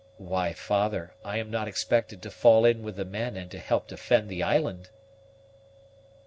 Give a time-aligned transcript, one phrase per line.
[0.17, 3.85] "Why, father, I am not expected to fall in with the men, and to help
[3.85, 4.89] defend the island?"